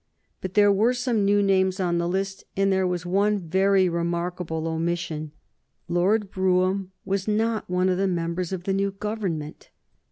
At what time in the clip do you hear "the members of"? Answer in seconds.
7.99-8.63